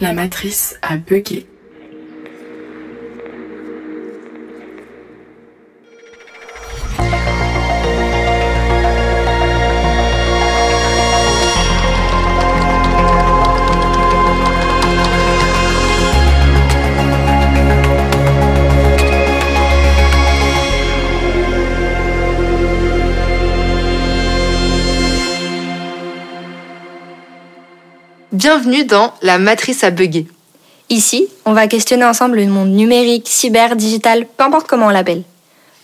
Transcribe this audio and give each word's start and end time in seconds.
La 0.00 0.12
matrice 0.12 0.78
a 0.80 0.96
bugué. 0.96 1.44
Bienvenue 28.38 28.84
dans 28.84 29.14
La 29.20 29.40
matrice 29.40 29.82
à 29.82 29.90
bugger. 29.90 30.28
Ici, 30.90 31.26
on 31.44 31.54
va 31.54 31.66
questionner 31.66 32.04
ensemble 32.04 32.36
le 32.36 32.46
monde 32.46 32.68
numérique, 32.68 33.26
cyber, 33.26 33.74
digital, 33.74 34.28
peu 34.36 34.44
importe 34.44 34.68
comment 34.68 34.86
on 34.86 34.90
l'appelle. 34.90 35.24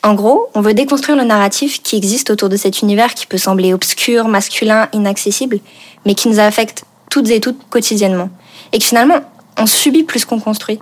En 0.04 0.14
gros, 0.14 0.46
on 0.54 0.60
veut 0.60 0.72
déconstruire 0.72 1.18
le 1.18 1.24
narratif 1.24 1.82
qui 1.82 1.96
existe 1.96 2.30
autour 2.30 2.48
de 2.48 2.56
cet 2.56 2.80
univers 2.82 3.14
qui 3.14 3.26
peut 3.26 3.38
sembler 3.38 3.74
obscur, 3.74 4.28
masculin, 4.28 4.88
inaccessible, 4.92 5.58
mais 6.06 6.14
qui 6.14 6.28
nous 6.28 6.38
affecte 6.38 6.84
toutes 7.10 7.28
et 7.30 7.40
toutes 7.40 7.58
quotidiennement. 7.70 8.30
Et 8.72 8.78
que 8.78 8.84
finalement, 8.84 9.18
on 9.58 9.66
subit 9.66 10.04
plus 10.04 10.24
qu'on 10.24 10.38
construit. 10.38 10.78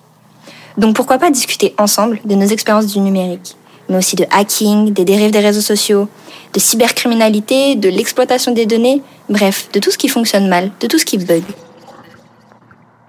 Donc 0.77 0.95
pourquoi 0.95 1.17
pas 1.17 1.31
discuter 1.31 1.75
ensemble 1.79 2.21
de 2.27 2.35
nos 2.35 2.49
expériences 2.49 2.89
du 2.89 3.01
numérique, 3.01 3.57
mais 3.93 3.99
aussi 3.99 4.17
de 4.17 4.25
hacking, 4.31 4.93
des 4.93 5.05
dérives 5.05 5.31
des 5.31 5.41
réseaux 5.41 5.61
sociaux, 5.61 6.09
de 6.55 6.59
cybercriminalité, 6.59 7.77
de 7.77 7.89
l'exploitation 7.89 8.53
des 8.53 8.67
données, 8.67 9.03
bref, 9.29 9.69
de 9.73 9.81
tout 9.81 9.91
ce 9.91 9.99
qui 9.99 10.09
fonctionne 10.09 10.49
mal, 10.49 10.73
de 10.81 10.87
tout 10.87 10.99
ce 10.99 11.05
qui 11.05 11.19
bug. 11.19 11.43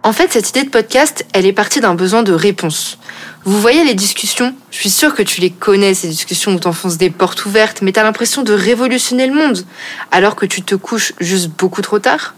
En 0.04 0.12
fait, 0.12 0.34
cette 0.34 0.50
idée 0.50 0.64
de 0.64 0.70
podcast, 0.70 1.26
elle 1.32 1.46
est 1.46 1.54
partie 1.54 1.80
d'un 1.80 1.96
besoin 1.96 2.24
de 2.24 2.34
réponse. 2.34 2.98
Vous 3.46 3.62
voyez 3.62 3.86
les 3.86 3.94
discussions? 3.94 4.54
Je 4.72 4.78
suis 4.78 4.90
sûre 4.90 5.16
que 5.16 5.24
tu 5.24 5.40
les 5.40 5.52
connais, 5.52 5.94
ces 5.94 6.10
discussions 6.10 6.54
où 6.54 6.60
t'enfonces 6.60 6.98
des 6.98 7.10
portes 7.10 7.46
ouvertes, 7.46 7.82
mais 7.82 7.94
t'as 7.94 8.04
l'impression 8.04 8.44
de 8.44 8.52
révolutionner 8.52 9.28
le 9.28 9.34
monde, 9.34 9.66
alors 10.12 10.36
que 10.36 10.46
tu 10.46 10.62
te 10.62 10.76
couches 10.76 11.14
juste 11.22 11.48
beaucoup 11.58 11.82
trop 11.82 12.00
tard? 12.00 12.36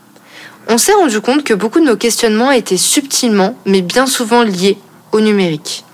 On 0.68 0.78
s'est 0.78 0.94
rendu 0.94 1.20
compte 1.22 1.44
que 1.44 1.56
beaucoup 1.56 1.80
de 1.80 1.86
nos 1.86 1.98
questionnements 1.98 2.52
étaient 2.52 2.78
subtilement, 2.78 3.56
mais 3.66 3.82
bien 3.82 4.06
souvent 4.06 4.44
liés 4.44 4.78
au 5.12 5.22
numérique. 5.22 5.85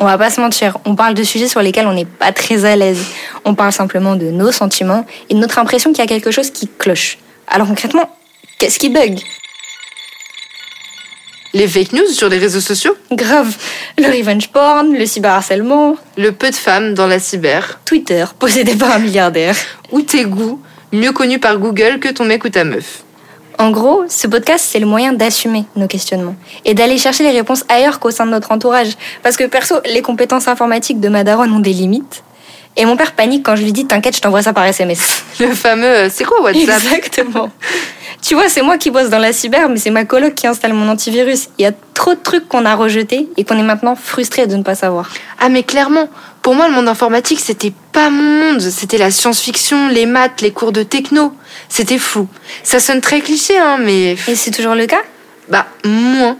On 0.00 0.04
va 0.04 0.16
pas 0.16 0.30
se 0.30 0.40
mentir, 0.40 0.78
on 0.84 0.94
parle 0.94 1.14
de 1.14 1.24
sujets 1.24 1.48
sur 1.48 1.60
lesquels 1.60 1.88
on 1.88 1.92
n'est 1.92 2.04
pas 2.04 2.30
très 2.30 2.64
à 2.64 2.76
l'aise. 2.76 3.04
On 3.44 3.56
parle 3.56 3.72
simplement 3.72 4.14
de 4.14 4.26
nos 4.30 4.52
sentiments 4.52 5.04
et 5.28 5.34
de 5.34 5.40
notre 5.40 5.58
impression 5.58 5.92
qu'il 5.92 5.98
y 5.98 6.06
a 6.06 6.06
quelque 6.06 6.30
chose 6.30 6.50
qui 6.50 6.68
cloche. 6.78 7.18
Alors 7.48 7.66
concrètement, 7.66 8.08
qu'est-ce 8.58 8.78
qui 8.78 8.90
bug? 8.90 9.18
Les 11.52 11.66
fake 11.66 11.94
news 11.94 12.06
sur 12.12 12.28
les 12.28 12.38
réseaux 12.38 12.60
sociaux? 12.60 12.94
Grave. 13.10 13.56
Le 13.98 14.06
revenge 14.06 14.48
porn, 14.50 14.94
le 14.94 15.04
cyberharcèlement, 15.04 15.96
Le 16.16 16.30
peu 16.30 16.50
de 16.50 16.54
femmes 16.54 16.94
dans 16.94 17.08
la 17.08 17.18
cyber 17.18 17.80
Twitter, 17.84 18.24
possédé 18.38 18.76
par 18.76 18.92
un 18.92 18.98
milliardaire. 19.00 19.56
Ou 19.90 20.02
tes 20.02 20.24
goûts, 20.26 20.62
mieux 20.92 21.10
connus 21.10 21.40
par 21.40 21.58
Google 21.58 21.98
que 21.98 22.10
ton 22.10 22.24
mec 22.24 22.44
ou 22.44 22.50
ta 22.50 22.62
meuf. 22.62 23.02
En 23.60 23.70
gros, 23.72 24.04
ce 24.08 24.28
podcast, 24.28 24.64
c'est 24.68 24.78
le 24.78 24.86
moyen 24.86 25.12
d'assumer 25.12 25.64
nos 25.74 25.88
questionnements 25.88 26.36
et 26.64 26.74
d'aller 26.74 26.96
chercher 26.96 27.24
les 27.24 27.32
réponses 27.32 27.64
ailleurs 27.68 27.98
qu'au 27.98 28.12
sein 28.12 28.24
de 28.24 28.30
notre 28.30 28.52
entourage. 28.52 28.92
Parce 29.24 29.36
que 29.36 29.44
perso, 29.44 29.74
les 29.84 30.00
compétences 30.00 30.46
informatiques 30.46 31.00
de 31.00 31.08
Madaron 31.08 31.50
ont 31.50 31.58
des 31.58 31.72
limites. 31.72 32.22
Et 32.76 32.84
mon 32.84 32.96
père 32.96 33.12
panique 33.12 33.44
quand 33.44 33.56
je 33.56 33.64
lui 33.64 33.72
dis 33.72 33.84
T'inquiète, 33.84 34.14
je 34.14 34.20
t'envoie 34.20 34.42
ça 34.42 34.52
par 34.52 34.64
SMS. 34.64 35.24
Le 35.40 35.52
fameux 35.52 35.86
euh, 35.86 36.08
c'est 36.08 36.22
quoi 36.22 36.40
WhatsApp? 36.40 36.82
Exactement. 36.94 37.50
Tu 38.20 38.34
vois, 38.34 38.48
c'est 38.48 38.62
moi 38.62 38.78
qui 38.78 38.90
bosse 38.90 39.10
dans 39.10 39.18
la 39.18 39.32
cyber, 39.32 39.68
mais 39.68 39.78
c'est 39.78 39.90
ma 39.90 40.04
coloc 40.04 40.34
qui 40.34 40.46
installe 40.46 40.72
mon 40.72 40.88
antivirus. 40.88 41.48
Il 41.58 41.62
y 41.62 41.66
a 41.66 41.72
trop 41.94 42.14
de 42.14 42.20
trucs 42.20 42.48
qu'on 42.48 42.64
a 42.64 42.74
rejetés 42.74 43.28
et 43.36 43.44
qu'on 43.44 43.58
est 43.58 43.62
maintenant 43.62 43.94
frustré 43.94 44.46
de 44.46 44.56
ne 44.56 44.62
pas 44.62 44.74
savoir. 44.74 45.08
Ah 45.38 45.48
mais 45.48 45.62
clairement, 45.62 46.08
pour 46.42 46.54
moi 46.54 46.68
le 46.68 46.74
monde 46.74 46.88
informatique 46.88 47.40
c'était 47.40 47.72
pas 47.92 48.10
mon 48.10 48.52
monde, 48.52 48.60
c'était 48.60 48.98
la 48.98 49.10
science-fiction, 49.10 49.88
les 49.88 50.06
maths, 50.06 50.40
les 50.40 50.50
cours 50.50 50.72
de 50.72 50.82
techno. 50.82 51.32
C'était 51.68 51.98
fou. 51.98 52.28
Ça 52.62 52.80
sonne 52.80 53.00
très 53.00 53.20
cliché 53.20 53.56
hein, 53.56 53.78
mais 53.80 54.16
Et 54.26 54.34
c'est 54.34 54.50
toujours 54.50 54.74
le 54.74 54.86
cas? 54.86 55.02
Bah 55.48 55.66
moins. 55.84 56.36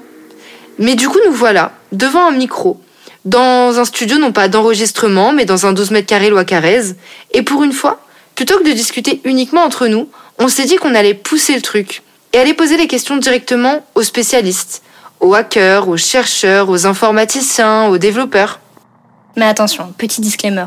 Mais 0.79 0.95
du 0.95 1.09
coup 1.09 1.19
nous 1.27 1.33
voilà 1.33 1.73
devant 1.93 2.27
un 2.27 2.33
micro, 2.33 2.81
dans 3.25 3.79
un 3.79 3.85
studio 3.85 4.19
non 4.19 4.33
pas 4.33 4.49
d'enregistrement 4.49 5.33
mais 5.33 5.45
dans 5.45 5.67
un 5.67 5.73
12 5.73 5.93
mètres 5.93 6.07
carrés 6.07 6.31
loi 6.31 6.45
Carrez. 6.45 6.95
Et 7.33 7.43
pour 7.43 7.63
une 7.63 7.73
fois, 7.73 8.01
plutôt 8.39 8.57
que 8.61 8.69
de 8.69 8.73
discuter 8.73 9.21
uniquement 9.25 9.65
entre 9.65 9.89
nous, 9.89 10.09
on 10.39 10.47
s'est 10.47 10.65
dit 10.65 10.77
qu'on 10.77 10.95
allait 10.95 11.13
pousser 11.13 11.57
le 11.57 11.61
truc 11.61 12.05
et 12.33 12.39
aller 12.39 12.55
poser 12.55 12.77
les 12.77 12.87
questions 12.87 13.17
directement 13.17 13.85
aux 13.97 14.05
spécialistes, 14.05 14.85
aux 15.19 15.35
hackers, 15.35 15.89
aux 15.89 15.97
chercheurs, 15.97 16.69
aux 16.69 16.87
informaticiens, 16.87 17.89
aux 17.89 17.99
développeurs. 17.99 18.61
Mais 19.37 19.45
attention, 19.45 19.93
petit 19.99 20.21
disclaimer. 20.21 20.67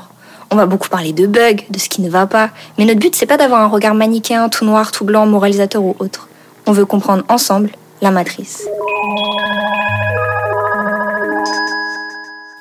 On 0.49 0.57
va 0.57 0.65
beaucoup 0.65 0.89
parler 0.89 1.13
de 1.13 1.25
bugs, 1.25 1.63
de 1.69 1.79
ce 1.79 1.87
qui 1.87 2.01
ne 2.01 2.09
va 2.09 2.27
pas, 2.27 2.49
mais 2.77 2.83
notre 2.83 2.99
but 2.99 3.15
c'est 3.15 3.25
pas 3.25 3.37
d'avoir 3.37 3.61
un 3.61 3.67
regard 3.67 3.95
manichéen, 3.95 4.49
tout 4.49 4.65
noir, 4.65 4.91
tout 4.91 5.05
blanc, 5.05 5.25
moralisateur 5.25 5.81
ou 5.81 5.95
autre. 5.99 6.27
On 6.67 6.73
veut 6.73 6.85
comprendre 6.85 7.23
ensemble 7.29 7.69
la 8.01 8.11
matrice. 8.11 8.67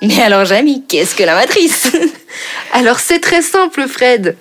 Mais 0.03 0.23
alors 0.23 0.45
Jamie, 0.45 0.85
qu'est-ce 0.87 1.17
que 1.17 1.25
la 1.25 1.35
matrice? 1.35 1.91
Alors 2.73 3.01
c'est 3.01 3.19
très 3.19 3.43
simple, 3.43 3.89
Fred. 3.89 4.37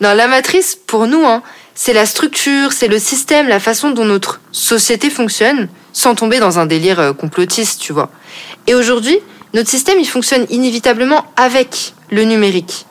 Non, 0.00 0.14
la 0.14 0.26
matrice, 0.26 0.76
pour 0.76 1.06
nous, 1.06 1.24
hein, 1.24 1.42
c'est 1.74 1.92
la 1.92 2.06
structure, 2.06 2.72
c'est 2.72 2.88
le 2.88 2.98
système, 2.98 3.48
la 3.48 3.60
façon 3.60 3.90
dont 3.90 4.04
notre 4.04 4.40
société 4.52 5.10
fonctionne, 5.10 5.68
sans 5.92 6.14
tomber 6.14 6.38
dans 6.38 6.58
un 6.58 6.66
délire 6.66 7.00
euh, 7.00 7.12
complotiste, 7.12 7.80
tu 7.80 7.92
vois. 7.92 8.10
Et 8.66 8.74
aujourd'hui, 8.74 9.18
notre 9.54 9.68
système, 9.68 9.98
il 9.98 10.08
fonctionne 10.08 10.46
inévitablement 10.50 11.26
avec 11.36 11.94
le 12.10 12.24
numérique. 12.24 12.86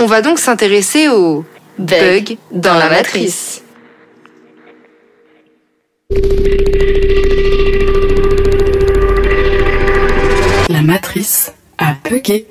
On 0.00 0.06
va 0.06 0.22
donc 0.22 0.38
s'intéresser 0.38 1.08
aux 1.08 1.44
bugs 1.78 2.36
dans 2.50 2.74
la 2.74 2.88
matrice. 2.88 3.62
La 10.68 10.82
matrice 10.82 11.52
a 11.78 11.94
bugué. 12.08 12.46